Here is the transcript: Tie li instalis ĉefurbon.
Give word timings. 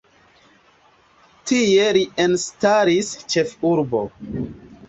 Tie 1.51 1.85
li 1.99 2.03
instalis 2.25 3.13
ĉefurbon. 3.35 4.13